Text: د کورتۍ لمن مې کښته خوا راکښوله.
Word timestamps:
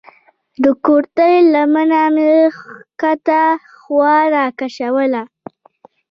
د 0.63 0.65
کورتۍ 0.85 1.35
لمن 1.53 1.91
مې 2.15 2.31
کښته 2.99 3.41
خوا 3.79 4.15
راکښوله. 4.33 5.23